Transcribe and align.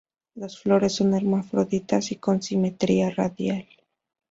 Las 0.33 0.57
flores 0.59 0.93
son 0.93 1.13
hermafroditas 1.13 2.11
y 2.11 2.15
con 2.15 2.41
simetría 2.41 3.11
radial. 3.11 3.67